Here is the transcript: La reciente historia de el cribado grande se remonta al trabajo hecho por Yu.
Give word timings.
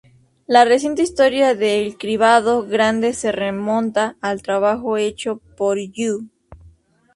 La 0.47 0.65
reciente 0.65 1.03
historia 1.03 1.53
de 1.53 1.79
el 1.85 1.95
cribado 1.95 2.65
grande 2.65 3.13
se 3.13 3.31
remonta 3.31 4.17
al 4.19 4.41
trabajo 4.41 4.97
hecho 4.97 5.41
por 5.55 5.77
Yu. 5.77 6.27